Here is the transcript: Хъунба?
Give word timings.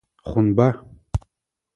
Хъунба? 0.29 0.67